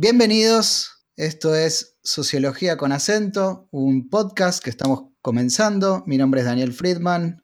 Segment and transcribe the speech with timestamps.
[0.00, 6.04] Bienvenidos, esto es Sociología con acento, un podcast que estamos comenzando.
[6.06, 7.42] Mi nombre es Daniel Friedman,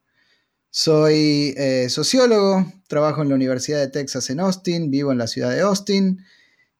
[0.71, 5.51] soy eh, sociólogo, trabajo en la Universidad de Texas en Austin, vivo en la ciudad
[5.51, 6.25] de Austin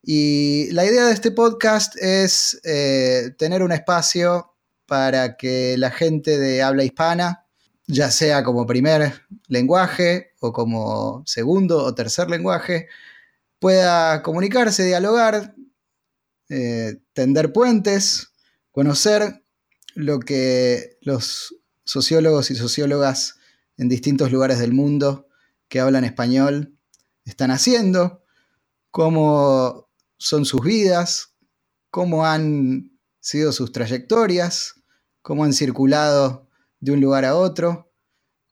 [0.01, 4.55] y la idea de este podcast es eh, tener un espacio
[4.87, 7.47] para que la gente de habla hispana,
[7.89, 12.87] ya sea como primer lenguaje o como segundo o tercer lenguaje,
[13.59, 15.55] pueda comunicarse, dialogar,
[16.49, 18.33] eh, tender puentes,
[18.71, 19.45] conocer
[19.95, 23.37] lo que los sociólogos y sociólogas
[23.77, 25.29] en distintos lugares del mundo
[25.69, 26.79] que hablan español
[27.25, 28.23] están haciendo,
[28.91, 31.35] cómo son sus vidas,
[31.91, 34.75] cómo han sido sus trayectorias,
[35.23, 36.49] cómo han circulado
[36.81, 37.93] de un lugar a otro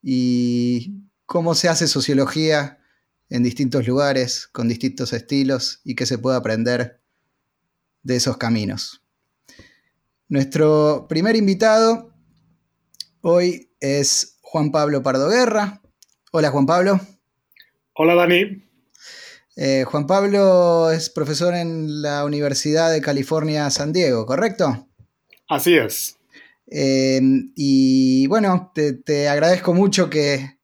[0.00, 2.78] y cómo se hace sociología
[3.28, 7.01] en distintos lugares, con distintos estilos y qué se puede aprender
[8.02, 9.02] de esos caminos.
[10.28, 12.12] Nuestro primer invitado
[13.20, 15.82] hoy es Juan Pablo Pardo Guerra.
[16.32, 17.00] Hola Juan Pablo.
[17.94, 18.64] Hola Dani.
[19.56, 24.88] Eh, Juan Pablo es profesor en la Universidad de California San Diego, ¿correcto?
[25.48, 26.16] Así es.
[26.66, 27.20] Eh,
[27.54, 30.58] y bueno, te, agradezco mucho que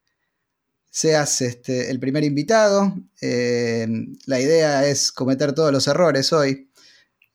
[0.89, 2.95] seas este, el primer invitado.
[3.21, 3.87] Eh,
[4.25, 6.68] la idea es cometer todos los errores hoy.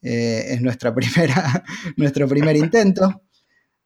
[0.07, 1.65] Eh, es nuestra primera,
[1.97, 3.23] nuestro primer intento.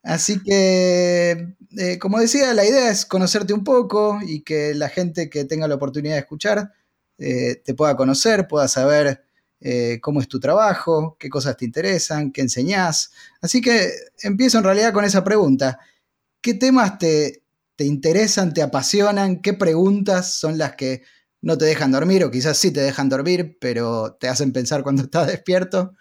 [0.02, 5.30] Así que, eh, como decía, la idea es conocerte un poco y que la gente
[5.30, 6.72] que tenga la oportunidad de escuchar
[7.18, 9.24] eh, te pueda conocer, pueda saber
[10.00, 13.10] cómo es tu trabajo, qué cosas te interesan, qué enseñás.
[13.40, 13.90] Así que
[14.22, 15.80] empiezo en realidad con esa pregunta.
[16.40, 17.42] ¿Qué temas te,
[17.74, 19.42] te interesan, te apasionan?
[19.42, 21.02] ¿Qué preguntas son las que
[21.42, 25.02] no te dejan dormir o quizás sí te dejan dormir, pero te hacen pensar cuando
[25.02, 25.94] estás despierto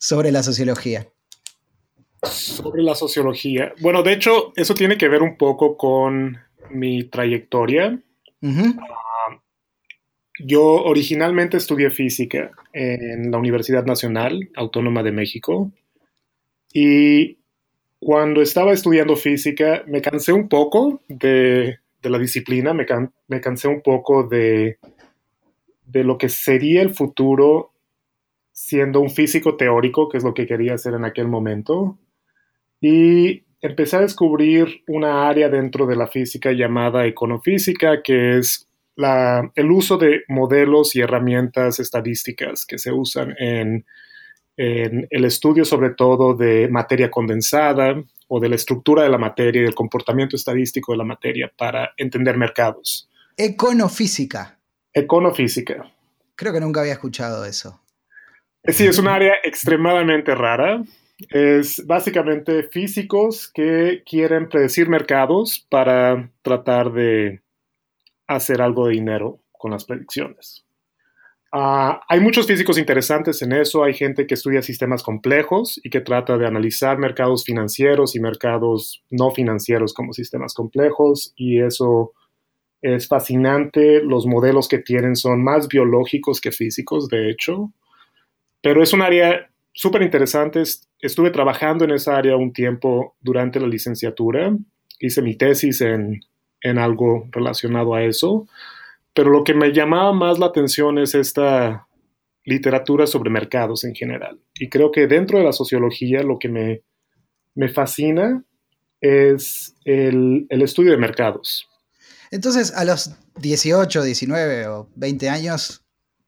[0.00, 1.06] sobre la sociología.
[2.22, 3.74] Sobre la sociología.
[3.80, 6.38] Bueno, de hecho, eso tiene que ver un poco con
[6.70, 8.00] mi trayectoria.
[8.42, 9.38] Ah,
[10.38, 15.70] yo originalmente estudié física en la Universidad Nacional Autónoma de México
[16.72, 17.36] y
[17.98, 22.86] cuando estaba estudiando física me cansé un poco de, la disciplina, me,
[23.28, 24.78] me, cansé un poco de,
[25.84, 27.74] de lo que sería el futuro
[28.60, 31.98] siendo un físico teórico, que es lo que quería hacer en aquel momento,
[32.78, 38.68] y empecé a descubrir una área dentro de la física llamada econofísica, que es
[39.54, 43.86] el uso de modelos y herramientas estadísticas que se usan en,
[44.58, 47.94] el estudio sobre todo de materia condensada
[48.28, 51.94] o de la estructura de la materia y del comportamiento estadístico de la materia para
[51.96, 53.08] entender mercados.
[53.38, 54.58] Econofísica.
[54.92, 55.90] Econofísica.
[56.36, 57.80] Creo que nunca había escuchado eso.
[58.64, 60.82] Sí, es un área extremadamente rara.
[61.30, 67.42] Es básicamente físicos que quieren predecir mercados para tratar de
[68.26, 70.64] hacer algo de dinero con las predicciones.
[71.52, 73.82] Ah, hay muchos físicos interesantes en eso.
[73.82, 79.02] Hay gente que estudia sistemas complejos y que trata de analizar mercados financieros y mercados
[79.10, 81.32] no financieros como sistemas complejos.
[81.34, 82.12] Y eso
[82.82, 84.00] es fascinante.
[84.02, 87.72] Los modelos que tienen son más biológicos que físicos, de hecho.
[88.62, 90.62] Pero es un área súper interesante.
[91.00, 94.56] Estuve trabajando en esa área un tiempo durante la licenciatura.
[94.98, 96.20] Hice mi tesis en,
[96.62, 98.46] algo relacionado a eso.
[99.14, 101.86] Pero lo que me llamaba más la atención es esta
[102.44, 104.38] literatura sobre mercados en general.
[104.54, 108.44] Y creo que dentro de la sociología lo que me, fascina
[109.00, 111.68] es el, el, estudio de mercados.
[112.30, 115.79] Entonces, a los 18, 19 o 20 años,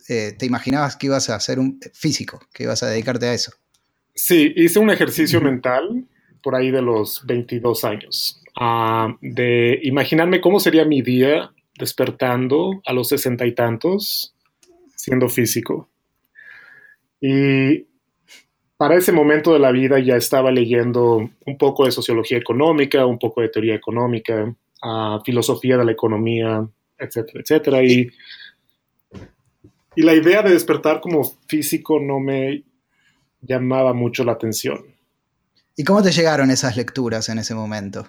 [0.09, 3.53] eh, te imaginabas que ibas a ser un físico, que ibas a dedicarte a eso.
[4.15, 6.05] Sí, hice un ejercicio mental
[6.43, 12.93] por ahí de los 22 años, ah, de imaginarme cómo sería mi día despertando a
[12.93, 14.35] los sesenta y tantos
[14.95, 15.89] siendo físico.
[17.21, 17.87] Y
[18.76, 23.19] para ese momento de la vida ya estaba leyendo un poco de sociología económica, un
[23.19, 26.67] poco de teoría económica, ah, filosofía de la economía,
[26.99, 27.82] etcétera, etcétera.
[27.85, 28.11] Y
[29.94, 32.65] y la idea de despertar como físico no me
[33.41, 34.85] llamaba mucho la atención.
[35.77, 38.09] ¿Y cómo te llegaron esas lecturas en ese momento?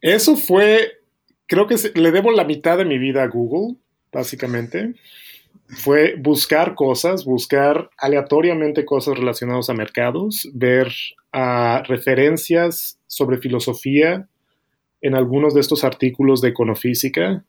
[0.00, 1.00] Eso fue,
[1.46, 3.76] creo que le debo la mitad de mi vida a Google,
[4.12, 4.94] básicamente.
[5.68, 10.92] Fue buscar cosas, buscar aleatoriamente cosas relacionadas a mercados, ver
[11.86, 14.28] referencias sobre filosofía
[15.02, 17.44] en algunos de estos artículos de econofísica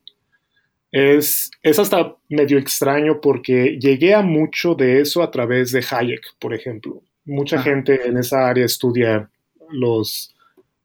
[0.91, 6.21] Es, es hasta medio extraño porque llegué a mucho de eso a través de Hayek,
[6.39, 7.01] por ejemplo.
[7.25, 9.29] Mucha gente en esa área estudia
[9.69, 10.33] los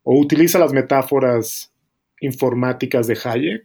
[0.02, 1.72] o utiliza las metáforas
[2.20, 3.62] informáticas de Hayek.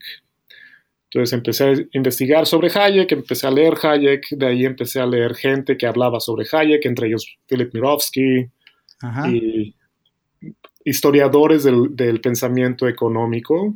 [1.06, 5.36] Entonces empecé a investigar sobre Hayek, empecé a leer Hayek, de ahí empecé a leer
[5.36, 8.50] gente que hablaba sobre Hayek, entre ellos Philip Mirovsky
[9.32, 9.76] y
[10.84, 13.76] historiadores del, del, pensamiento económico.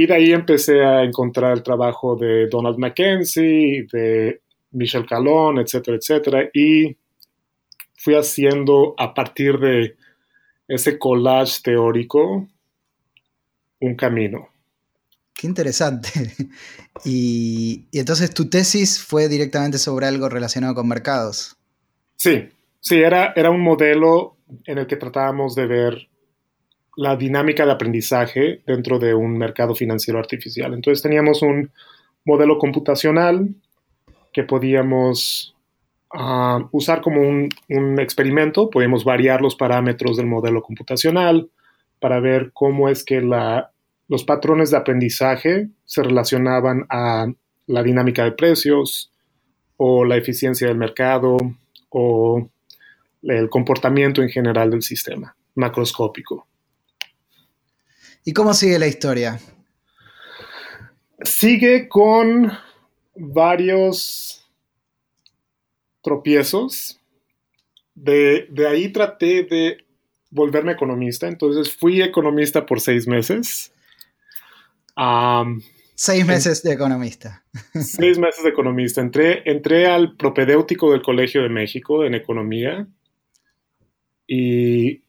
[0.00, 5.96] Y de ahí empecé a encontrar el trabajo de Donald Mackenzie, de Michel Calón, etcétera,
[5.96, 6.48] etcétera.
[6.54, 6.96] Y
[7.96, 9.96] fui haciendo a partir de
[10.68, 12.46] ese collage teórico
[13.80, 14.48] un camino.
[15.34, 16.10] Qué interesante.
[17.04, 21.56] Y, entonces tu tesis fue directamente sobre algo relacionado con mercados.
[22.16, 22.48] Sí,
[22.80, 26.07] sí, era, era un modelo en el que tratábamos de ver
[26.98, 30.74] la dinámica de aprendizaje dentro de un mercado financiero artificial.
[30.74, 31.70] Entonces teníamos un
[32.24, 33.50] modelo computacional
[34.32, 35.54] que podíamos
[36.72, 41.48] usar como un, experimento, podemos variar los parámetros del modelo computacional
[42.00, 47.28] para ver cómo es que los patrones de aprendizaje se relacionaban a
[47.68, 49.12] la dinámica de precios
[49.76, 51.36] o la eficiencia del mercado
[51.90, 52.48] o
[53.22, 56.47] el comportamiento en general del sistema macroscópico.
[58.24, 59.40] ¿Y cómo sigue la historia?
[61.22, 62.52] Sigue con
[63.16, 64.48] varios
[66.02, 67.00] tropiezos.
[67.94, 69.78] De, ahí traté de
[70.30, 73.72] volverme economista, entonces fui economista por seis meses.
[75.94, 77.44] seis meses de economista.
[77.74, 79.00] Seis meses de economista.
[79.00, 82.86] Entré, entré al propedéutico del Colegio de México en economía
[84.28, 85.02] y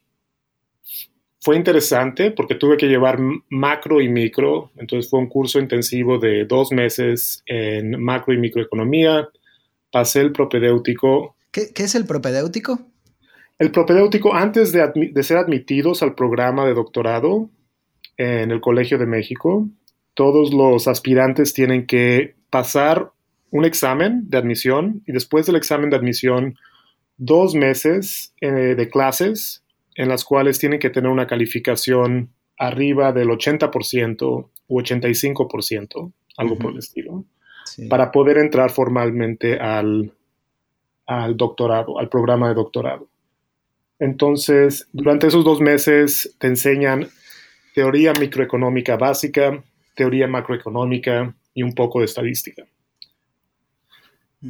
[1.42, 3.20] fue interesante porque tuve que llevar
[3.50, 9.30] macro y micro, entonces fue un curso intensivo de dos meses en macro y microeconomía
[9.92, 11.36] pasé el propedéutico.
[11.52, 12.80] ¿Qué, es el propedéutico?
[13.58, 17.50] El propedéutico, antes de, ser admitidos al programa de doctorado
[18.18, 19.68] en el Colegio de México,
[20.14, 23.12] todos los aspirantes tienen que pasar
[23.52, 26.56] un examen de admisión y después del examen de admisión,
[27.18, 29.64] dos meses eh, de clases
[29.96, 36.72] en las cuales tienen que tener una calificación arriba del 80% u 85%, algo por
[36.72, 37.26] el estilo
[37.90, 40.14] para poder entrar formalmente al,
[41.36, 43.08] doctorado, al programa de doctorado.
[44.00, 47.10] Entonces, durante esos dos meses te enseñan
[47.76, 49.64] teoría microeconómica básica,
[49.96, 52.64] teoría macroeconómica y un poco de estadística.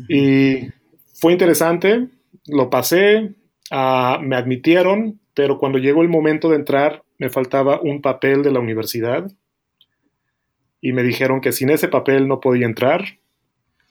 [0.08, 0.68] Y
[1.16, 2.10] fue interesante,
[2.46, 3.34] lo pasé,
[3.72, 8.52] ah, me admitieron, pero cuando llegó el momento de entrar me faltaba un papel de
[8.52, 9.32] la universidad
[10.82, 13.06] y me dijeron que sin ese papel no podía entrar.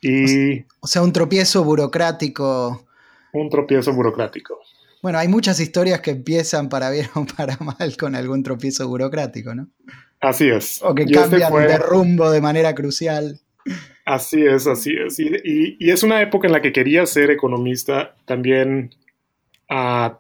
[0.03, 2.87] Y, o sea, un tropiezo burocrático.
[3.33, 4.61] Un tropiezo burocrático.
[5.01, 9.55] Bueno, hay muchas historias que empiezan para bien o para mal con algún tropiezo burocrático,
[9.55, 9.69] ¿no?
[10.21, 10.83] Así es.
[10.83, 13.41] O que este cambian de rumbo de manera crucial.
[14.05, 15.19] Así es, así es.
[15.19, 18.17] Y, es una época en la que quería ser economista.
[18.27, 18.95] También
[19.71, 20.19] ah,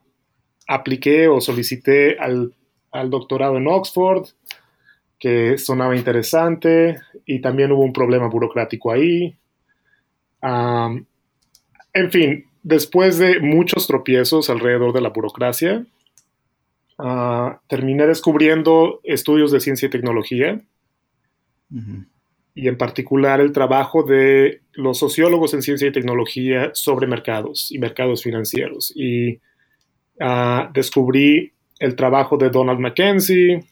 [0.68, 2.54] apliqué o solicité al,
[2.92, 4.28] al doctorado en Oxford
[5.18, 9.36] que sonaba interesante y también hubo un problema burocrático ahí.
[10.40, 15.84] en fin, después de muchos tropiezos alrededor de la burocracia,
[16.98, 20.60] ah, terminé descubriendo estudios de ciencia y tecnología
[22.54, 27.78] y en particular el trabajo de los sociólogos en ciencia y tecnología sobre mercados y
[27.78, 28.92] mercados financieros.
[28.96, 29.40] Y
[30.20, 33.64] ah, descubrí el trabajo de Donald Mackenzie,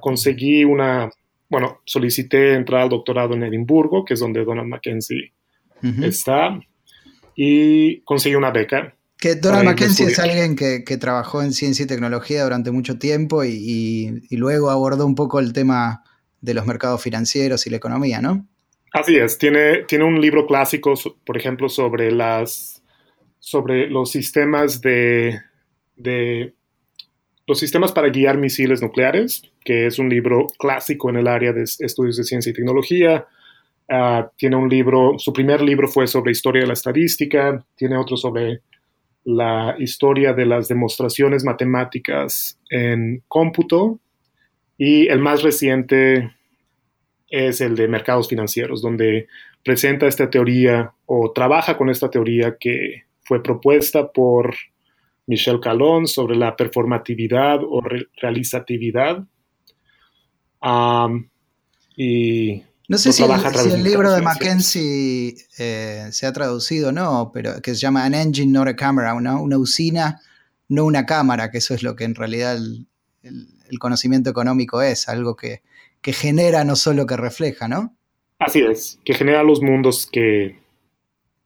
[0.00, 1.10] conseguí una,
[1.48, 5.32] bueno, solicité entrar al doctorado en Edimburgo, que es donde Donald Mackenzie
[6.02, 6.60] está,
[7.34, 8.94] y conseguí una beca.
[9.18, 14.26] Que Donald Mackenzie es alguien que, trabajó en ciencia y tecnología durante mucho tiempo y,
[14.30, 16.02] luego abordó un poco el tema
[16.40, 18.46] de los mercados financieros y la economía, ¿no?
[18.92, 20.92] Así es, tiene, tiene un libro clásico,
[21.24, 22.82] por ejemplo, sobre, las,
[23.38, 25.40] sobre los sistemas de,
[25.96, 26.54] de
[27.46, 31.62] los sistemas para guiar misiles nucleares, que es un libro clásico en el área de
[31.62, 33.26] estudios de ciencia y tecnología.
[33.88, 38.16] Ah, tiene un libro, su primer libro fue sobre historia de la estadística, tiene otro
[38.16, 38.60] sobre
[39.24, 44.00] la historia de las demostraciones matemáticas en cómputo
[44.78, 46.32] y el más reciente
[47.28, 49.26] es el de mercados financieros, donde
[49.64, 54.54] presenta esta teoría o trabaja con esta teoría que fue propuesta por
[55.26, 57.82] Michel Calón sobre la performatividad o
[58.20, 59.24] realizatividad.
[61.96, 67.60] y No sé si el, libro de Mackenzie eh, se ha traducido o no, pero
[67.62, 70.20] que se llama An Engine, Not a Camera, una, una usina,
[70.68, 72.86] no una cámara, que eso es lo que en realidad el,
[73.78, 75.62] conocimiento económico es, algo que,
[76.02, 77.96] genera, no solo que refleja, ¿no?
[78.38, 80.61] Así es, que genera los mundos que,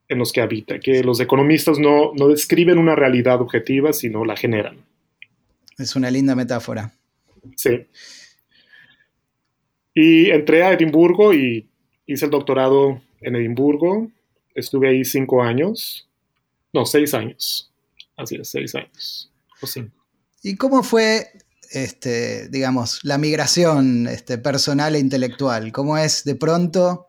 [0.09, 4.37] en los que habita, que los economistas no, no describen una realidad objetiva, sino la
[4.37, 4.85] generan.
[5.79, 6.93] Es una linda metáfora.
[7.57, 7.87] Sí.
[9.95, 11.69] Y entré a Edimburgo y
[12.07, 14.11] hice el doctorado en Edimburgo.
[14.55, 16.09] Estuve ahí cinco años.
[16.73, 17.73] No, seis años.
[18.17, 19.33] Así es, seis años.
[19.61, 20.05] O cinco.
[20.43, 21.27] ¿Y cómo fue,
[21.73, 25.73] este, digamos, la migración este, personal e intelectual?
[25.73, 27.06] ¿Cómo es de pronto?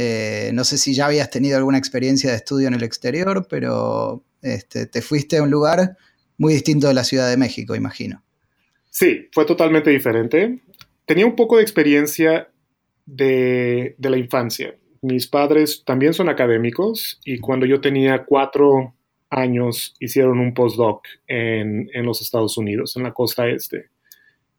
[0.00, 4.22] Eh, no sé si ya habías tenido alguna experiencia de estudio en el exterior, pero
[4.42, 5.96] este, te fuiste a un lugar
[6.36, 8.22] muy distinto de la Ciudad de México, imagino.
[8.90, 10.60] Sí, fue totalmente diferente
[11.08, 12.50] tenía un poco de experiencia
[13.06, 14.76] de, la infancia.
[15.00, 18.94] Mis padres también son académicos y cuando yo tenía cuatro
[19.30, 23.86] años hicieron un postdoc en, en los Estados Unidos, en la costa este.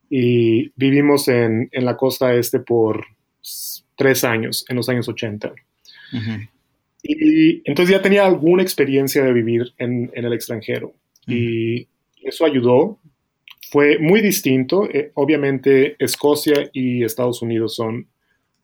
[0.09, 3.05] Y vivimos en, la costa este por
[3.99, 5.53] tres años, en los años 80.
[7.03, 10.93] Y entonces ya tenía alguna experiencia de vivir en, el extranjero.
[11.27, 11.87] Y
[12.23, 12.97] eso ayudó
[13.71, 14.89] fue muy distinto.
[14.89, 18.07] Eh, obviamente Escocia y Estados Unidos son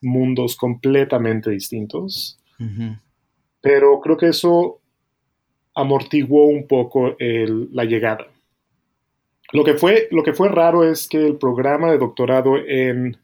[0.01, 2.39] mundos completamente distintos,
[3.61, 4.79] pero creo que eso
[5.73, 8.27] amortiguó un poco la llegada.
[9.51, 13.17] Lo que, fue, lo que fue raro es que el programa de doctorado en,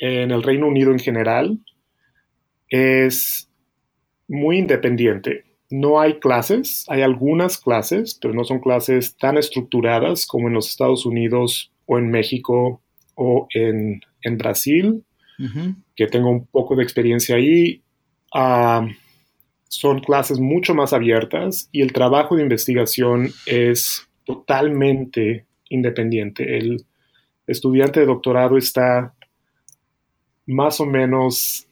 [0.00, 1.58] en el Reino Unido en general
[2.68, 3.48] es
[4.26, 10.48] muy independiente no hay clases, hay algunas clases, pero no son clases tan estructuradas como
[10.48, 12.82] en los Estados Unidos o en México
[13.14, 14.00] o en,
[14.36, 15.04] Brasil,
[15.96, 17.82] que tengo un poco de experiencia ahí.
[18.34, 18.86] Ah,
[19.68, 26.58] son clases mucho más abiertas y el trabajo de investigación es totalmente independiente.
[26.58, 26.84] El
[27.46, 29.14] estudiante de doctorado está
[30.50, 31.66] más o menos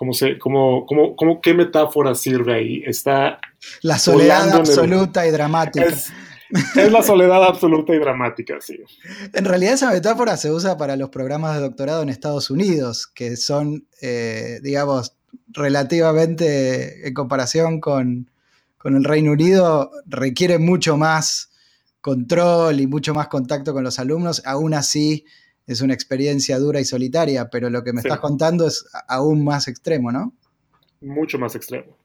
[0.00, 2.82] ¿Cómo, se, cómo, cómo, cómo, qué metáfora sirve ahí?
[2.86, 3.38] Está
[3.82, 5.84] la soledad absoluta y dramática.
[5.84, 6.10] Es,
[6.90, 8.80] la soledad absoluta y dramática, sí.
[9.34, 13.36] En realidad esa metáfora se usa para los programas de doctorado en Estados Unidos, que
[13.36, 15.16] son, eh, digamos,
[15.48, 18.30] relativamente en comparación con,
[18.78, 21.50] con el Reino Unido, requiere mucho más
[22.00, 24.42] control y mucho más contacto con los alumnos.
[24.46, 25.26] Aún así,
[25.70, 29.68] es una experiencia dura y solitaria, pero lo que me estás contando es aún más
[29.68, 30.32] extremo, ¿no?
[31.00, 31.96] Mucho más extremo.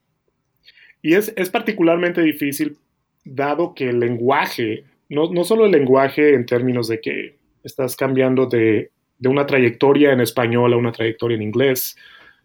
[1.02, 2.78] Y es, particularmente difícil
[3.24, 8.46] dado que el lenguaje, no, no, solo el lenguaje en términos de que estás cambiando
[8.46, 8.92] de,
[9.24, 11.96] una trayectoria en español a una trayectoria en inglés,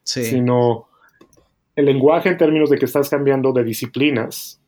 [0.02, 0.88] sino
[1.76, 4.58] el lenguaje en términos de que estás cambiando de disciplinas,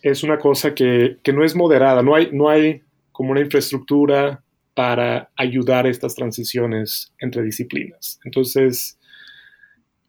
[0.00, 2.82] es una cosa que, que no es moderada, no hay, no hay
[3.12, 4.41] como una infraestructura
[4.74, 8.18] para ayudar a estas transiciones entre disciplinas.
[8.24, 8.98] Entonces,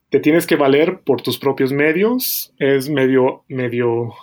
[0.10, 2.54] te tienes que valer por tus propios medios.
[2.60, 4.14] Es medio, medio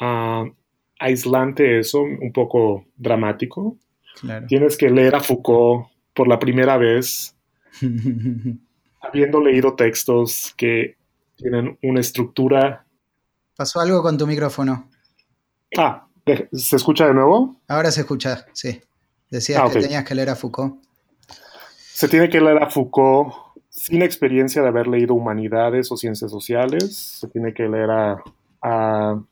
[0.00, 0.44] ah,
[0.98, 3.76] aislante eso, un poco dramático.
[4.48, 7.36] Tienes que leer a Foucault por la primera vez,
[9.00, 10.96] habiendo leído textos que
[11.36, 12.84] tienen una estructura.
[13.56, 14.88] ¿Pasó algo con tu micrófono?
[15.76, 16.08] Ah,
[16.52, 17.60] ¿se escucha de nuevo?
[17.68, 18.80] Ahora se escucha, sí.
[19.30, 20.82] Decías ah, que tenías que leer a Foucault.
[21.92, 23.34] Se tiene que leer a Foucault
[23.68, 26.96] sin experiencia de haber leído humanidades o ciencias sociales.
[27.20, 29.22] Se tiene que leer a,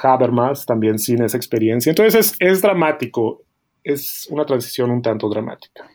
[0.00, 1.90] Habermas también sin esa experiencia.
[1.90, 3.42] Entonces es, dramático.
[3.82, 5.88] Es una transición un tanto dramática.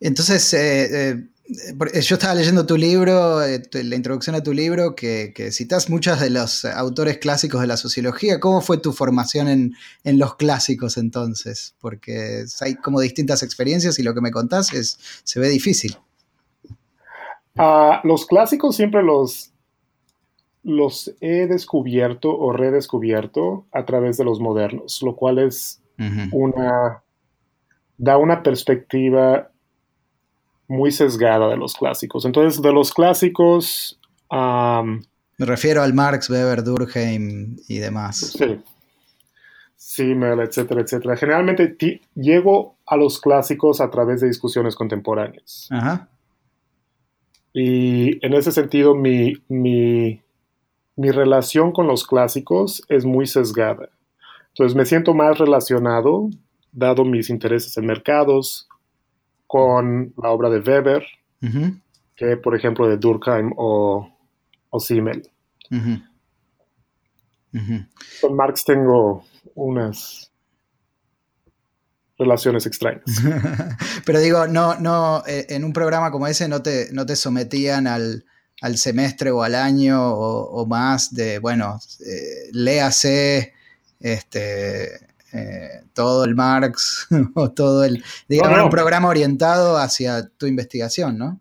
[0.00, 5.32] Entonces, eh, eh, yo estaba leyendo tu libro, eh, la introducción a tu libro, que,
[5.52, 8.40] citas muchos de los autores clásicos de la sociología.
[8.40, 11.76] ¿Cómo fue tu formación en, los clásicos entonces?
[11.80, 15.96] Porque hay como distintas experiencias y lo que me contás es, se ve difícil.
[17.56, 19.52] Ah, los clásicos siempre los,
[20.62, 25.80] los he descubierto o redescubierto a través de los modernos, lo cual es
[26.32, 27.02] una
[27.98, 29.50] da una perspectiva
[30.68, 32.24] muy sesgada de los clásicos.
[32.24, 33.98] Entonces, de los clásicos...
[34.30, 38.34] Me refiero al Marx, Weber, Durkheim y demás.
[38.38, 38.60] Sí.
[39.76, 41.16] Simmel, etcétera, etcétera.
[41.16, 41.76] Generalmente
[42.14, 45.68] llego a los clásicos a través de discusiones contemporáneas.
[45.70, 46.08] Ajá.
[47.52, 50.20] Y en ese sentido, mi, mi,
[50.96, 53.90] mi relación con los clásicos es muy sesgada.
[54.48, 56.30] Entonces me siento más relacionado,
[56.72, 58.68] dado mis intereses en mercados,
[59.46, 61.06] con la obra de Weber,
[62.16, 64.08] que por ejemplo de Durkheim o,
[64.70, 65.30] o Simmel.
[68.20, 69.24] Con Marx tengo
[69.54, 70.30] unas
[72.18, 73.04] relaciones extrañas.
[74.06, 77.86] Pero digo, no, no, eh, en un programa como ese no te, no te sometían
[77.86, 78.24] al,
[78.76, 83.52] semestre o al año o, más de, bueno, eh, léase
[84.00, 91.18] este, eh, todo el Marx o todo el, digamos, un programa orientado hacia tu investigación,
[91.18, 91.40] ¿no?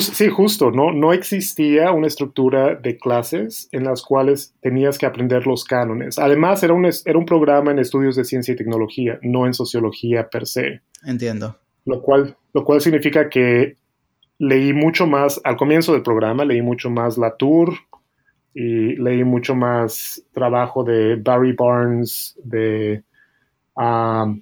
[0.00, 0.92] sí, justo, ¿no?
[0.92, 6.18] No existía una estructura de clases en las cuales tenías que aprender los cánones.
[6.18, 10.28] Además, era un, era un programa en estudios de ciencia y tecnología, no en sociología
[10.28, 10.80] per se.
[11.04, 11.56] Entiendo.
[11.84, 13.76] Lo cual, lo cual significa que
[14.38, 17.74] leí mucho más, al comienzo del programa, leí mucho más Latour
[18.58, 23.04] y leí mucho más trabajo de Barry Barnes, de,
[23.74, 24.40] um,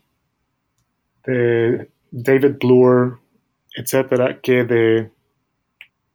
[1.27, 3.19] de David Bloor,
[3.75, 5.11] etcétera, que de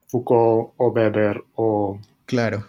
[0.08, 2.64] Foucault o Weber o claro.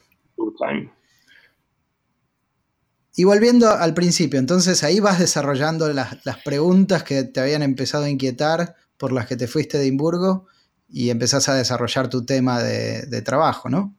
[3.15, 8.11] Y volviendo al principio, entonces ahí vas desarrollando las, preguntas que te habían empezado a
[8.11, 10.47] inquietar por las que te fuiste de Edimburgo
[10.89, 13.95] y empezás a desarrollar tu tema de, trabajo, ¿no?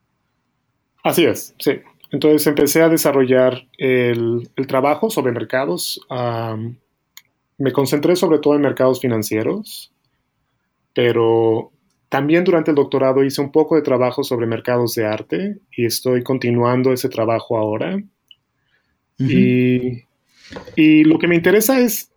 [1.03, 1.79] Así es, sí.
[2.11, 5.99] Entonces empecé a desarrollar el, trabajo sobre mercados.
[7.57, 9.93] me concentré sobre todo en mercados financieros,
[10.93, 11.71] pero
[12.09, 16.23] también durante el doctorado hice un poco de trabajo sobre mercados de arte y estoy
[16.23, 18.03] continuando ese trabajo ahora.
[19.17, 20.03] y,
[21.05, 22.11] lo que me interesa es,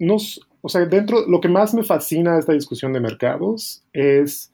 [0.61, 4.53] o sea, dentro, lo que más me fascina de esta discusión de mercados es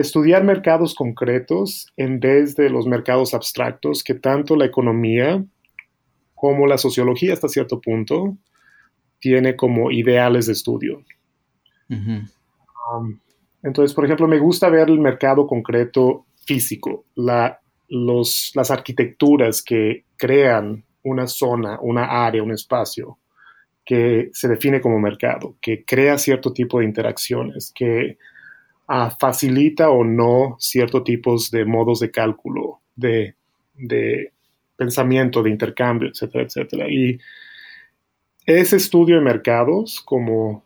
[0.00, 5.44] estudiar mercados concretos en vez de los mercados abstractos que tanto la economía
[6.34, 8.34] como la sociología hasta cierto punto
[9.18, 11.04] tiene como ideales de estudio.
[13.62, 21.26] Entonces, por ejemplo, me gusta ver el mercado concreto físico, las arquitecturas que crean una
[21.26, 23.18] zona, una área, un espacio
[23.84, 28.16] que se define como mercado, que crea cierto tipo de interacciones, que
[28.92, 33.36] ah, facilita o no ciertos tipos de modos de cálculo, de,
[33.74, 34.32] de
[34.76, 36.86] pensamiento, de intercambio, etcétera, etcétera.
[36.90, 37.20] Y
[38.46, 40.64] ese estudio de mercados como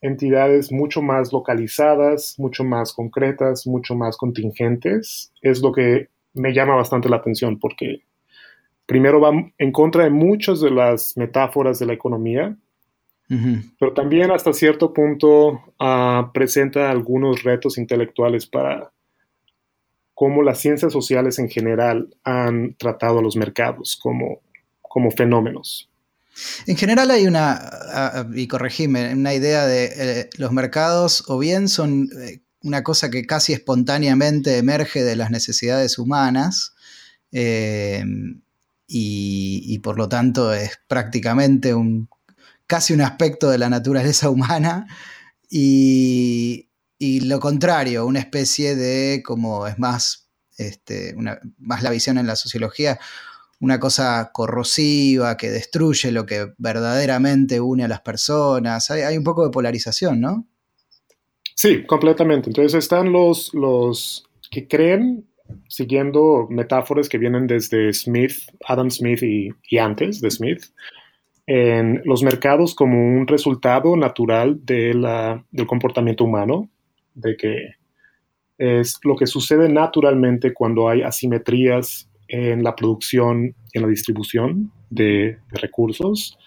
[0.00, 6.74] entidades mucho más localizadas, mucho más concretas, mucho más contingentes, es lo que me llama
[6.74, 8.02] bastante la atención porque
[8.84, 12.56] primero va en contra de muchas de las metáforas de la economía,
[13.78, 18.90] pero también hasta cierto punto ah, presenta algunos retos intelectuales para
[20.14, 24.40] cómo las ciencias sociales en general han tratado a los mercados como,
[24.82, 25.88] como fenómenos.
[26.66, 32.08] En general hay una, y corregime, una idea de eh, los mercados o bien son
[32.20, 36.74] eh, una cosa que casi espontáneamente emerge de las necesidades humanas
[37.32, 38.04] eh,
[38.92, 42.08] y, por lo tanto es prácticamente un,
[42.70, 44.86] casi un aspecto de la naturaleza humana
[45.50, 46.68] y,
[47.00, 51.16] lo contrario, una especie de, como es más, este,
[51.58, 53.00] más la visión en la sociología,
[53.58, 58.88] una cosa corrosiva que destruye lo que verdaderamente une a las personas.
[58.92, 60.46] Hay, un poco de polarización, ¿no?
[61.56, 62.50] Sí, completamente.
[62.50, 65.28] Entonces están los, los que creen,
[65.66, 70.62] siguiendo metáforas que vienen desde Smith, Adam Smith y, antes de Smith,
[71.52, 76.70] en los mercados como un resultado natural de la, del comportamiento humano,
[77.14, 77.74] de que
[78.56, 85.38] es lo que sucede naturalmente cuando hay asimetrías en la producción en la distribución de,
[85.50, 86.38] recursos.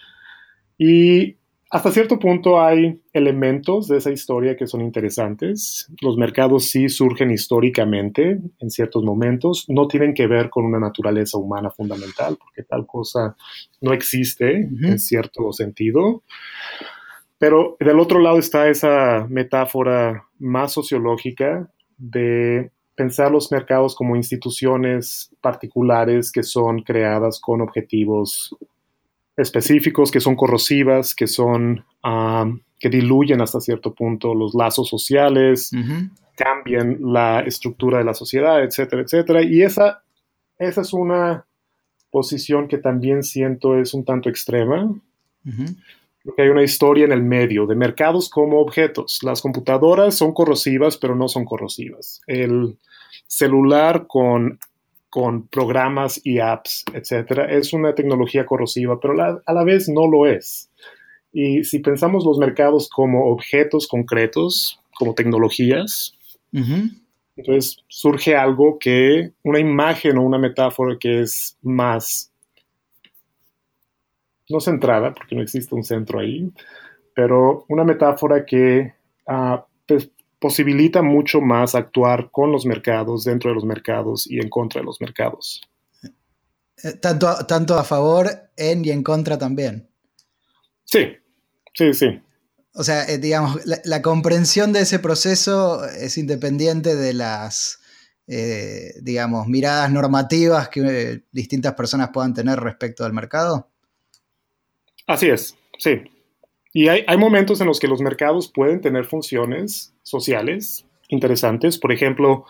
[0.78, 1.36] Y
[1.74, 5.90] hasta cierto punto hay elementos de esa historia que son interesantes.
[6.00, 11.36] Los mercados sí surgen históricamente en ciertos momentos, no tienen que ver con una naturaleza
[11.36, 13.34] humana fundamental, porque tal cosa
[13.80, 16.22] no existe en cierto sentido.
[17.38, 25.34] Pero del otro lado está esa metáfora más sociológica de pensar los mercados como instituciones
[25.40, 28.56] particulares que son creadas con objetivos
[29.36, 31.84] específicos, que son corrosivas, que son
[32.78, 35.70] que diluyen hasta cierto punto los lazos sociales,
[36.36, 39.42] cambian la estructura de la sociedad, etcétera, etcétera.
[39.42, 40.02] Y esa,
[40.58, 41.46] esa es una
[42.10, 44.92] posición que también siento es un tanto extrema.
[46.24, 49.18] Porque hay una historia en el medio de mercados como objetos.
[49.22, 52.22] Las computadoras son corrosivas, pero no son corrosivas.
[52.26, 52.78] El
[53.26, 54.58] celular con,
[55.14, 59.14] con programas y apps, etcétera, es una tecnología corrosiva, pero
[59.46, 60.72] a la vez no lo es.
[61.32, 66.18] Y si pensamos los mercados como objetos concretos, como tecnologías,
[67.36, 72.32] entonces surge algo que, una imagen o una metáfora que es más,
[74.50, 76.50] no centrada, porque no existe un centro ahí,
[77.14, 78.92] pero una metáfora que
[79.28, 79.62] uh,
[80.38, 84.86] posibilita mucho más actuar con los mercados, dentro de los mercados y en contra de
[84.86, 85.62] los mercados.
[86.82, 89.88] Eh, tanto, tanto a favor, en y en contra también.
[90.84, 91.16] Sí,
[91.72, 92.20] sí, sí.
[92.74, 97.80] O sea, eh, digamos, la, comprensión de ese proceso es independiente de las,
[98.26, 103.70] eh, digamos, miradas normativas que distintas personas puedan tener respecto al mercado.
[105.06, 106.02] Así es, sí.
[106.72, 111.78] Y hay, momentos en los que los mercados pueden tener funciones sociales interesantes.
[111.78, 112.44] Por ejemplo,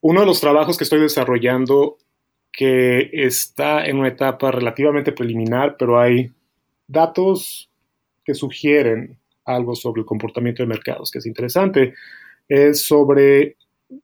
[0.00, 1.98] uno de los trabajos que estoy desarrollando
[2.52, 6.32] que está en una etapa relativamente preliminar, pero hay
[6.88, 7.70] datos
[8.24, 11.94] que sugieren algo sobre el comportamiento de mercados, que es interesante,
[12.48, 13.56] es sobre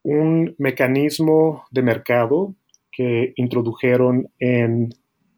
[0.03, 2.55] un mecanismo de mercado
[2.93, 4.91] que introdujeron en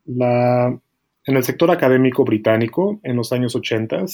[0.04, 0.78] la
[1.26, 4.04] en el sector académico británico en los años 80,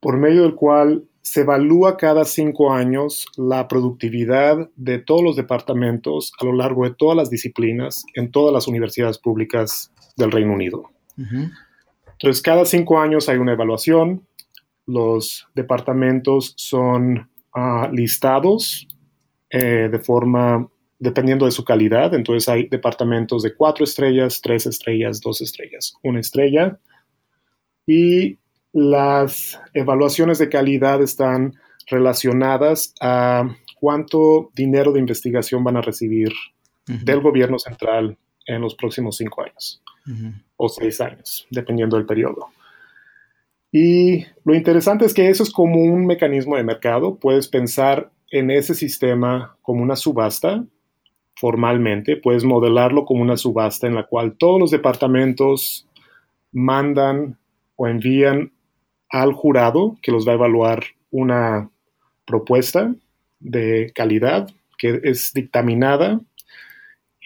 [0.00, 6.30] por medio del cual se evalúa cada cinco años la productividad de todos los departamentos
[6.40, 10.88] a lo largo de todas las disciplinas en todas las universidades públicas del Reino Unido.
[12.12, 14.24] Entonces, cada cinco años hay una evaluación,
[14.86, 18.86] los departamentos son ah, listados
[19.50, 20.68] eh, de forma
[21.00, 22.14] dependiendo de su calidad.
[22.14, 26.78] Entonces hay departamentos de cuatro estrellas, tres estrellas, dos estrellas, una estrella.
[27.84, 28.38] Y
[28.78, 31.54] las evaluaciones de calidad están
[31.86, 33.48] relacionadas a
[33.80, 36.30] cuánto dinero de investigación van a recibir
[36.86, 39.82] del gobierno central en los próximos cinco años
[40.58, 42.48] o seis años, dependiendo del periodo.
[43.72, 47.16] Y lo interesante es que eso es como un mecanismo de mercado.
[47.16, 50.62] Puedes pensar en ese sistema como una subasta
[51.34, 55.88] formalmente, puedes modelarlo como una subasta en la cual todos los departamentos
[56.52, 57.38] mandan
[57.76, 58.52] o envían
[59.10, 61.70] al jurado que los va a evaluar una
[62.24, 62.94] propuesta
[63.40, 66.20] de calidad que es dictaminada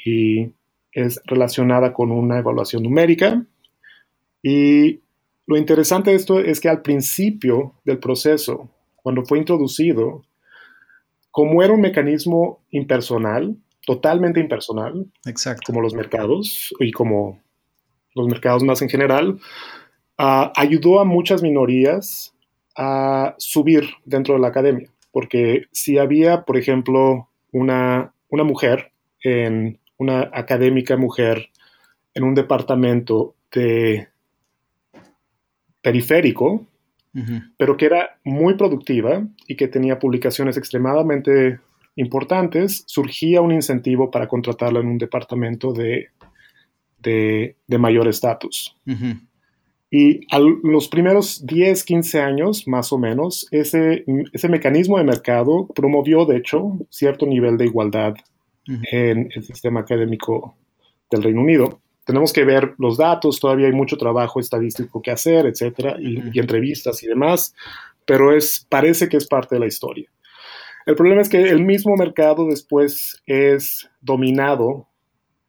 [0.04, 0.52] y
[0.92, 3.44] es relacionada con una evaluación numérica.
[4.42, 5.00] Y
[5.46, 10.24] lo interesante de esto es que al principio del proceso, cuando fue introducido,
[11.30, 15.62] como era un mecanismo impersonal, totalmente impersonal, Exacto.
[15.66, 17.40] como los mercados y como
[18.14, 19.38] los mercados más en general,
[20.22, 22.34] ah, ayudó a muchas minorías
[22.76, 24.90] a subir dentro de la academia.
[25.12, 31.50] Porque si había, por ejemplo, una, una mujer, en, una académica mujer
[32.14, 34.08] en un departamento de
[35.82, 36.66] periférico,
[37.56, 41.58] pero que era muy productiva y que tenía publicaciones extremadamente
[41.96, 46.08] importantes, surgía un incentivo para contratarla en un departamento de,
[47.02, 48.76] de, mayor estatus.
[49.90, 55.66] Y a los primeros 10, 15 años, más o menos, ese, ese mecanismo de mercado
[55.74, 58.14] promovió, de hecho, cierto nivel de igualdad
[58.92, 60.54] en el sistema académico
[61.10, 61.80] del Reino Unido.
[62.04, 66.38] Tenemos que ver los datos, todavía hay mucho trabajo estadístico que hacer, etcétera, y, y
[66.38, 67.54] entrevistas y demás,
[68.06, 70.08] pero es, parece que es parte de la historia.
[70.86, 74.88] El problema es que el mismo mercado después es dominado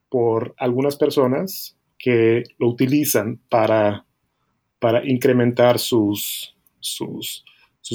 [0.10, 4.06] por algunas personas que lo utilizan para,
[4.81, 7.43] para incrementar sus, sus,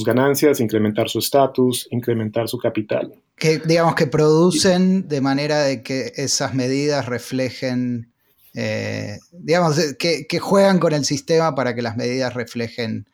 [0.04, 3.12] ganancias, incrementar su estatus, incrementar su capital.
[3.36, 8.12] Que digamos que producen de manera de que esas medidas reflejen,
[8.54, 13.08] eh, digamos, que, juegan con el sistema para que las medidas reflejen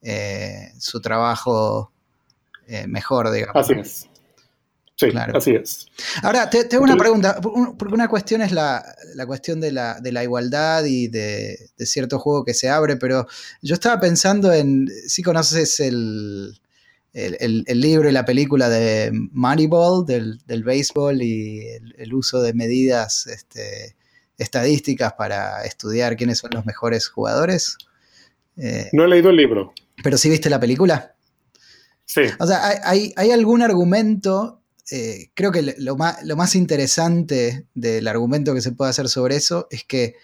[0.00, 1.92] eh, su trabajo
[2.66, 3.56] eh, mejor, digamos.
[3.56, 4.07] Así es.
[4.98, 5.86] Sí, así es.
[6.22, 8.82] Ahora, te, tengo una pregunta, porque una cuestión es la,
[9.28, 13.28] cuestión de la, igualdad y de, cierto juego que se abre, pero
[13.62, 16.60] yo estaba pensando en, si conoces el,
[17.12, 21.60] el, libro y la película de Moneyball, del, del béisbol y
[21.96, 23.94] el, uso de medidas este,
[24.36, 27.76] estadísticas para estudiar quiénes son los mejores jugadores.
[28.56, 29.72] Eh, no he leído el libro.
[30.02, 31.14] ¿Pero sí viste la película?
[32.40, 34.57] O sea, hay, algún argumento,
[34.90, 39.84] eh, creo que lo más, interesante del argumento que se puede hacer sobre eso es
[39.84, 40.14] que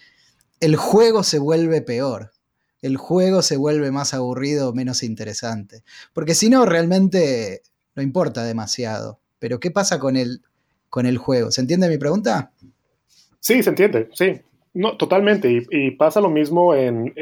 [0.59, 2.31] el juego se vuelve peor.
[2.81, 5.83] El juego se vuelve más aburrido, menos interesante.
[6.13, 7.61] Porque si no, realmente
[7.95, 9.19] no importa demasiado.
[9.39, 10.41] Pero ¿qué pasa con el,
[10.89, 11.51] con el juego?
[11.51, 12.51] ¿Se entiende mi pregunta?
[13.39, 14.41] Sí, se entiende, sí.
[14.73, 15.49] No, totalmente.
[15.69, 17.13] Y, pasa lo mismo en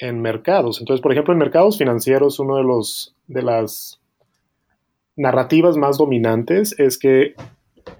[0.00, 0.80] en mercados.
[0.80, 3.99] Entonces, por ejemplo, en mercados financieros, uno de los de las
[5.20, 7.34] narrativas más dominantes es que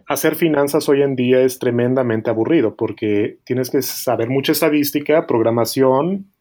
[0.06, 6.32] hacer finanzas hoy en día es tremendamente aburrido porque tienes que saber mucha estadística, programación.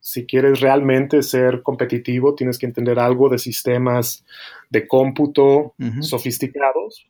[0.00, 4.24] Si quieres realmente ser competitivo, tienes que entender algo de sistemas
[4.70, 7.06] de cómputo sofisticados.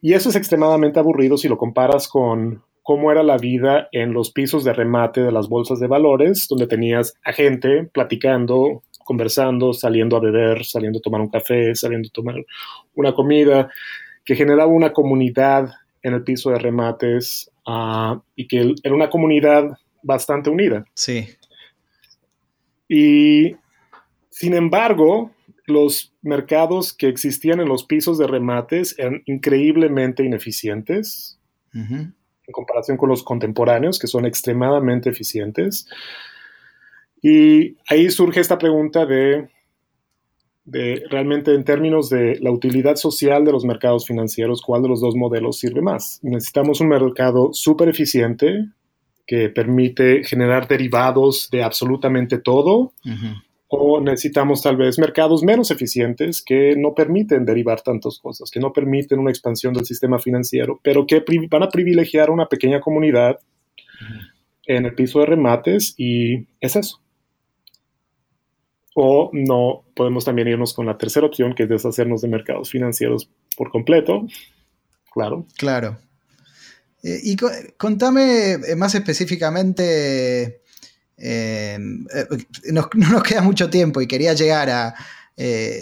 [0.00, 4.32] Y eso es extremadamente aburrido si lo comparas con cómo era la vida en los
[4.32, 10.16] pisos de remate de las bolsas de valores, donde tenías a gente platicando, conversando, saliendo
[10.16, 12.36] a beber, saliendo a tomar un café, saliendo a tomar
[12.94, 13.68] una comida,
[14.24, 15.70] que generaba una comunidad
[16.02, 20.82] en el piso de remates uh, y que era una comunidad bastante unida.
[20.94, 21.28] Sí.
[22.88, 23.54] Y
[24.30, 25.30] sin embargo,
[25.66, 31.38] los mercados que existían en los pisos de remates eran increíblemente ineficientes
[31.74, 32.14] en
[32.50, 35.86] comparación con los contemporáneos, que son extremadamente eficientes.
[37.22, 39.48] Y ahí surge esta pregunta de,
[40.64, 45.00] de realmente en términos de la utilidad social de los mercados financieros, ¿cuál de los
[45.00, 46.18] dos modelos sirve más?
[46.22, 48.66] Necesitamos un mercado súper eficiente
[49.26, 52.92] que permite generar derivados de absolutamente todo.
[53.74, 58.72] O necesitamos tal vez mercados menos eficientes que no permiten derivar tantas cosas, que no
[58.72, 63.38] permiten una expansión del sistema financiero, pero que van a privilegiar a una pequeña comunidad
[64.66, 67.01] en el piso de remates y es eso.
[68.94, 73.30] O no, podemos también irnos con la tercera opción, que es deshacernos de mercados financieros
[73.56, 74.26] por completo.
[75.12, 75.46] Claro.
[75.56, 75.98] Claro.
[77.02, 77.36] Eh, y
[77.76, 80.62] contame eh, más específicamente,
[81.16, 81.78] eh,
[82.70, 84.94] no nos queda mucho tiempo y quería llegar a,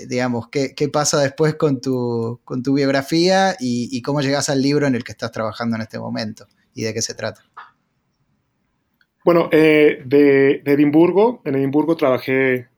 [0.08, 4.94] digamos, qué, pasa después con tu, con tu biografía y, cómo llegas al libro en
[4.94, 7.42] el que estás trabajando en este momento y de qué se trata.
[9.22, 12.68] Bueno, de, de, Edimburgo, en Edimburgo trabajé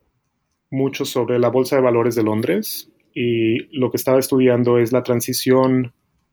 [0.73, 5.03] mucho sobre la Bolsa de Valores de Londres y lo que estaba estudiando es la
[5.03, 5.93] transición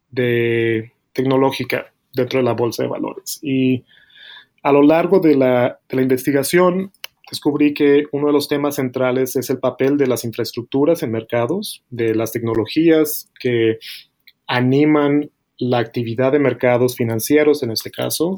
[0.09, 3.39] de tecnológica dentro de la Bolsa de Valores.
[3.43, 3.83] Y
[4.63, 6.91] a lo largo de la, de la investigación
[7.29, 11.83] descubrí que uno de los temas centrales es el papel de las infraestructuras en mercados,
[11.89, 13.77] de las tecnologías que
[14.47, 18.37] animan la actividad de mercados financieros en este caso,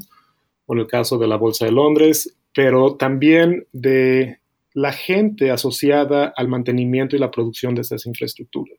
[0.66, 4.41] o en el caso de la Bolsa de Londres, pero también de
[4.74, 8.78] la gente asociada al mantenimiento y la producción de esas infraestructuras.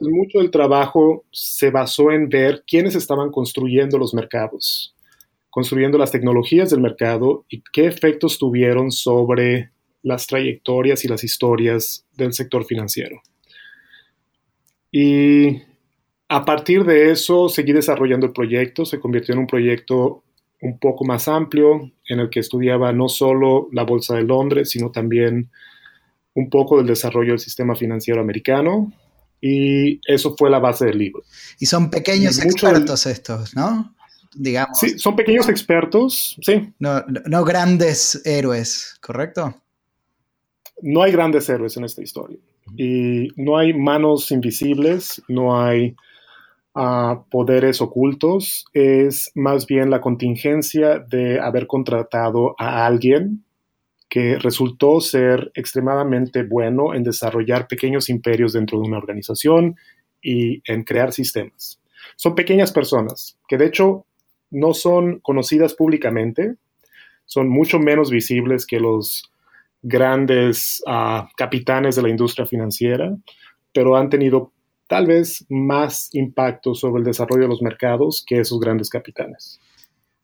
[0.00, 4.94] mucho del trabajo se basó en ver quiénes estaban construyendo los mercados,
[5.50, 9.70] construyendo las tecnologías del mercado y qué efectos tuvieron sobre
[10.02, 13.20] las trayectorias y las historias del sector financiero.
[14.92, 15.58] Y
[16.28, 20.22] a partir de eso seguí desarrollando el proyecto, se convirtió en un proyecto
[20.60, 24.90] un poco más amplio en el que estudiaba no solo la Bolsa de Londres, sino
[24.90, 25.50] también
[26.34, 28.92] un poco del desarrollo del sistema financiero americano.
[29.40, 31.22] Y eso fue la base del libro.
[31.58, 33.94] Y son pequeños expertos estos, ¿no?
[34.34, 34.78] Digamos.
[34.78, 36.72] Sí, son pequeños expertos, sí.
[36.78, 39.54] No, no grandes héroes, ¿correcto?
[40.82, 42.38] No hay grandes héroes en esta historia.
[42.76, 45.96] Y no hay manos invisibles, no hay
[46.74, 53.44] a poderes ocultos, es más bien la contingencia de haber contratado a alguien
[54.08, 59.76] que resultó ser extremadamente bueno en desarrollar pequeños imperios dentro de una organización
[60.22, 61.80] y en crear sistemas.
[62.16, 64.04] Son pequeñas personas que de hecho
[64.50, 66.56] no son conocidas públicamente,
[67.24, 69.30] son mucho menos visibles que los
[69.82, 73.16] grandes ah, capitanes de la industria financiera,
[73.72, 74.52] pero han tenido
[74.90, 79.60] tal vez más impacto sobre el desarrollo de los mercados que esos grandes capitales.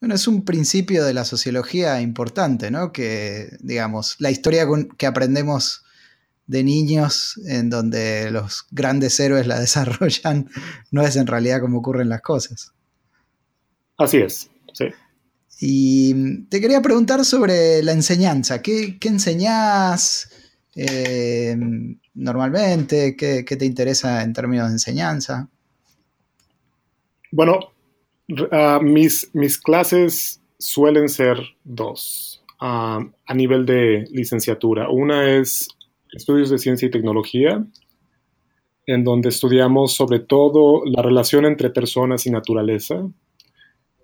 [0.00, 2.90] Bueno, es un principio de la sociología importante, ¿no?
[2.90, 4.66] Que, digamos, la historia
[4.98, 5.85] que aprendemos
[6.48, 10.50] de niños, en donde los grandes héroes la desarrollan,
[10.90, 12.72] no es en realidad como ocurren las cosas.
[13.96, 14.87] Así es, sí.
[15.61, 18.61] Y te quería preguntar sobre la enseñanza.
[18.62, 20.29] ¿Qué, qué enseñás?
[20.74, 21.57] Eh,
[22.16, 23.14] normalmente?
[23.16, 25.48] ¿Qué, te interesa en términos de enseñanza?
[27.31, 27.61] Bueno,
[28.50, 34.88] ah, mis, mis, clases suelen ser dos ah, a nivel de licenciatura.
[34.88, 35.68] Una es
[36.12, 37.64] estudios de ciencia y tecnología,
[38.87, 43.07] en donde estudiamos sobre todo la relación entre personas y naturaleza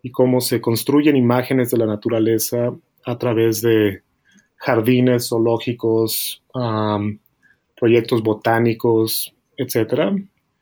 [0.02, 4.02] y cómo se construyen imágenes de la naturaleza a través de
[4.56, 6.42] jardines zoológicos,
[7.82, 10.14] proyectos botánicos, etcétera.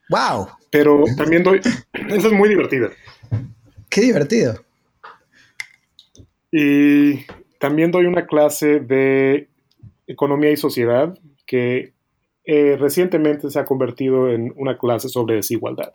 [0.09, 0.47] ¡Wow!
[0.71, 1.59] Pero también doy.
[2.09, 2.89] Eso es muy divertido.
[3.91, 4.55] ¡Qué divertido!
[6.51, 7.27] Y
[7.59, 9.49] también doy una clase de
[10.07, 11.93] economía y sociedad que
[12.43, 15.93] eh, recientemente se ha convertido en una clase sobre desigualdad.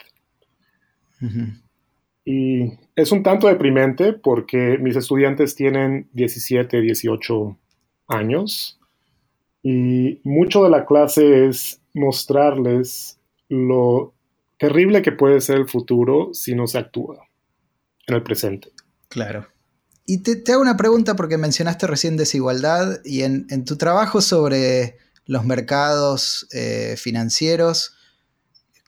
[2.24, 7.58] Y es un tanto deprimente porque mis estudiantes tienen 17, 18
[8.06, 8.78] años
[9.68, 14.14] y mucho de la clase es mostrarles lo
[14.58, 17.26] terrible que puede ser el futuro si no se actúa
[18.06, 18.70] en el presente.
[19.08, 19.48] Claro.
[20.06, 25.44] Y te, hago una pregunta porque mencionaste recién desigualdad y en, tu trabajo sobre los
[25.44, 27.96] mercados eh, financieros,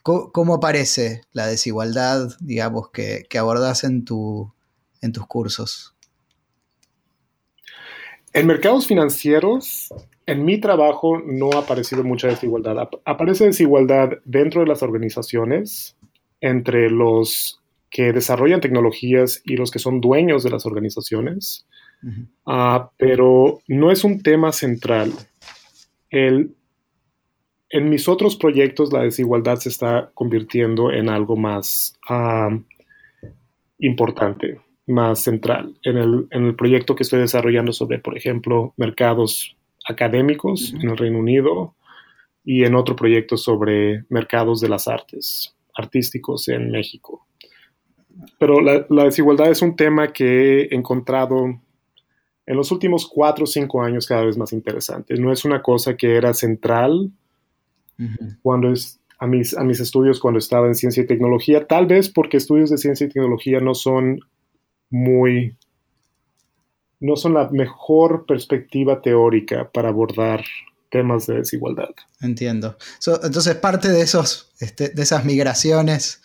[0.01, 4.53] ¿cómo, aparece la desigualdad, digamos, que, que abordás en, tu,
[5.01, 5.93] en tus cursos?
[8.31, 9.89] En mercados financieros,
[10.29, 12.87] en mi trabajo no ha aparecido mucha desigualdad.
[13.03, 15.97] Aparece desigualdad dentro de las organizaciones
[16.39, 21.65] entre los que desarrollan tecnologías y los que son dueños de las organizaciones,
[22.45, 25.11] ah, pero no es un tema central.
[26.11, 26.53] El,
[27.71, 31.97] en mis otros proyectos la desigualdad se está convirtiendo en algo más
[33.79, 35.73] importante, más central.
[35.81, 39.55] En el, en el, proyecto que estoy desarrollando sobre, por ejemplo, mercados
[39.89, 41.75] académicos en el Reino Unido
[42.45, 47.25] y en otro proyecto sobre mercados de las artes artísticos en México.
[48.37, 51.59] Pero la, desigualdad es un tema que he encontrado
[52.45, 55.15] en los últimos cuatro o cinco años cada vez más interesante.
[55.15, 57.11] No es una cosa que era central
[58.41, 62.09] cuando es, a, mis, a mis estudios cuando estaba en ciencia y tecnología, tal vez
[62.09, 64.21] porque estudios de ciencia y tecnología no son
[64.89, 65.55] muy,
[66.99, 70.43] no son la mejor perspectiva teórica para abordar
[70.89, 71.89] temas de desigualdad.
[72.21, 72.77] Entiendo.
[73.23, 76.21] entonces, parte de, esos, este, de esas migraciones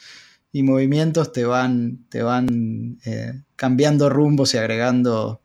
[0.53, 5.41] y movimientos te van, te van eh, cambiando rumbos y agregando,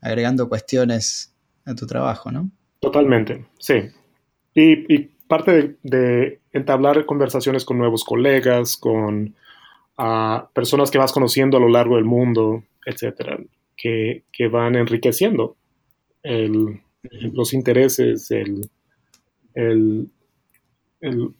[0.00, 2.50] agregando cuestiones a tu trabajo, ¿no?
[2.80, 3.90] Totalmente, sí.
[4.54, 9.34] Y, parte de, entablar conversaciones con nuevos colegas, con
[9.96, 13.38] ah, personas que vas conociendo a lo largo del mundo, etcétera,
[13.76, 15.56] que, van enriqueciendo
[16.22, 18.70] los intereses, el,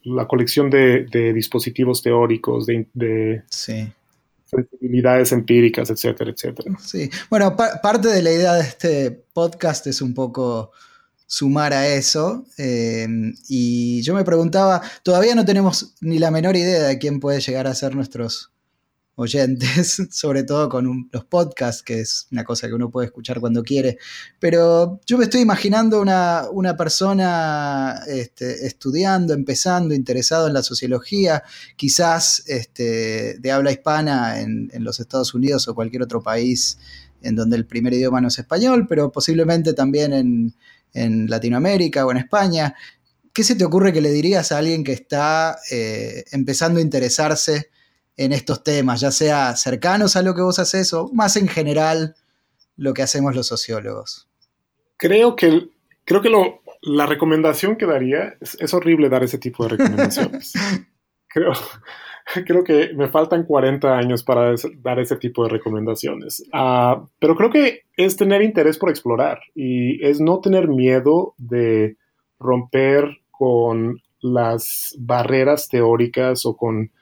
[0.05, 3.43] la colección de, dispositivos teóricos, de,
[4.45, 6.77] sensibilidades empíricas, etcétera, etcétera.
[6.79, 10.73] Sí, bueno, parte de la idea de este podcast es un poco
[11.33, 12.45] sumar a eso.
[12.59, 13.09] Eh,
[13.49, 17.67] y yo me preguntaba, todavía no tenemos ni la menor idea de quién puede llegar
[17.67, 18.52] a ser nuestros
[19.23, 23.63] oyentes, sobre todo con los podcasts, que es una cosa que uno puede escuchar cuando
[23.63, 23.99] quiere.
[24.39, 31.43] Pero yo me estoy imaginando una, persona este, estudiando, empezando, interesado en la sociología,
[31.77, 36.79] quizás este, de habla hispana en, los Estados Unidos o cualquier otro país
[37.23, 40.55] en donde el primer idioma no es español, pero posiblemente también en,
[40.95, 42.75] Latinoamérica o en España.
[43.33, 47.72] ¿Qué se te ocurre que le dirías a alguien que está eh, empezando a interesarse
[48.17, 52.15] en estos temas, ya sea cercanos a lo que vos haces o más en general
[52.77, 54.29] lo que hacemos los sociólogos?
[54.97, 55.69] Creo que,
[56.05, 60.53] creo que lo, la recomendación que daría, es, horrible dar ese tipo de recomendaciones.
[61.29, 61.53] creo,
[62.47, 66.45] creo que me faltan 40 años para dar ese tipo de recomendaciones.
[66.53, 71.97] Ah, pero creo que es tener interés por explorar y es no tener miedo de
[72.39, 76.93] romper con las barreras teóricas o con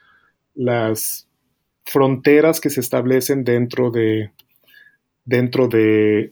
[0.63, 1.27] las
[1.85, 4.31] fronteras que se establecen dentro de,
[5.25, 6.31] dentro de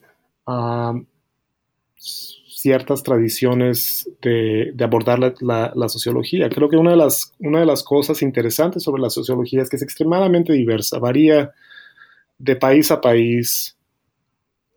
[2.47, 6.49] ciertas tradiciones de, abordar la, sociología.
[6.49, 9.77] Creo que una de, las, una de las cosas interesantes sobre la sociología es que
[9.77, 11.51] es extremadamente diversa, varía
[12.37, 13.75] de país a país.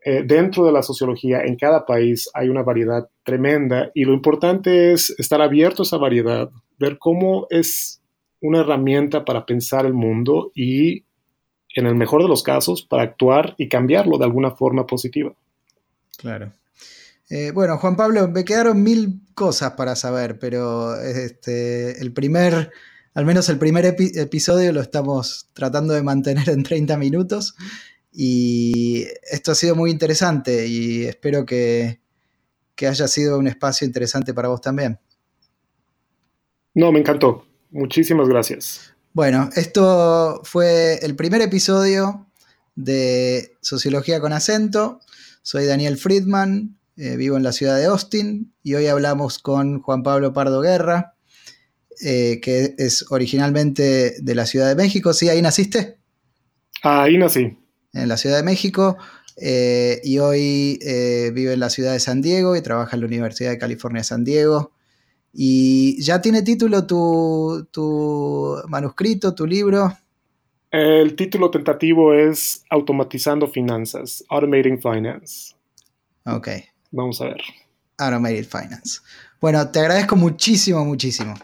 [0.04, 4.92] Eh, dentro de la sociología, en cada país hay una variedad tremenda y lo importante
[4.92, 8.01] es estar abierto a esa variedad, ver cómo es
[8.42, 11.04] una herramienta para pensar el mundo y,
[11.74, 15.32] en el mejor de los casos, para actuar y cambiarlo de alguna forma positiva.
[16.18, 16.52] Claro.
[17.30, 22.70] Eh, bueno, Juan Pablo, me quedaron mil cosas para saber, pero este, el primer,
[23.14, 27.54] al menos el primer episodio lo estamos tratando de mantener en 30 minutos
[28.12, 32.00] y esto ha sido muy interesante y espero que,
[32.74, 34.98] que haya sido un espacio interesante para vos también.
[36.74, 37.46] No, me encantó.
[37.72, 38.94] Muchísimas gracias.
[39.14, 42.26] Bueno, esto fue el primer episodio
[42.74, 45.00] de Sociología con acento.
[45.42, 50.02] Soy Daniel Friedman, eh, vivo en la ciudad de Austin y hoy hablamos con Juan
[50.02, 51.14] Pablo Pardo Guerra,
[52.02, 55.14] eh, que es originalmente de la Ciudad de México.
[55.14, 55.28] ¿Sí?
[55.28, 55.98] ¿Ahí naciste?
[56.82, 57.58] Ahí nací.
[57.94, 58.98] En la Ciudad de México.
[59.38, 60.78] eh, y hoy
[61.32, 64.24] vive en la ciudad de San Diego y trabaja en la Universidad de California San
[64.24, 64.72] Diego.
[65.32, 69.96] ¿Y ya tiene título tu, tu manuscrito, tu libro?
[70.70, 75.54] El título tentativo es Automatizando Finanzas, Automating Finance.
[76.24, 76.48] Ok.
[76.90, 77.42] Vamos a ver.
[77.98, 79.00] Automated Finance.
[79.40, 81.34] Bueno, te agradezco muchísimo, muchísimo.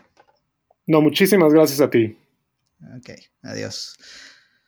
[0.87, 2.17] No, muchísimas gracias a ti.
[2.97, 3.11] Ok,
[3.43, 3.97] adiós.